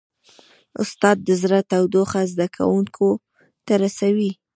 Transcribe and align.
استاد 0.81 1.17
د 1.27 1.29
زړه 1.41 1.59
تودوخه 1.71 2.21
زده 2.31 2.47
کوونکو 2.57 3.09
ته 3.65 3.73
رسوي. 3.83 4.31